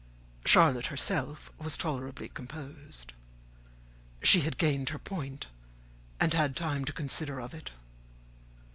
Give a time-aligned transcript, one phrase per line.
[0.45, 3.13] Charlotte herself was tolerably composed.
[4.23, 5.45] She had gained her point,
[6.19, 7.69] and had time to consider of it.